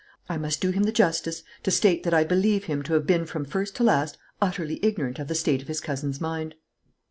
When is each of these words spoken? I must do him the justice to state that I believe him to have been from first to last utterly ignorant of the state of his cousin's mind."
I 0.27 0.35
must 0.39 0.61
do 0.61 0.71
him 0.71 0.81
the 0.81 0.91
justice 0.91 1.43
to 1.61 1.69
state 1.69 2.01
that 2.05 2.11
I 2.15 2.23
believe 2.23 2.63
him 2.63 2.81
to 2.81 2.93
have 2.95 3.05
been 3.05 3.27
from 3.27 3.45
first 3.45 3.75
to 3.75 3.83
last 3.83 4.17
utterly 4.41 4.83
ignorant 4.83 5.19
of 5.19 5.27
the 5.27 5.35
state 5.35 5.61
of 5.61 5.67
his 5.67 5.79
cousin's 5.79 6.19
mind." 6.19 6.55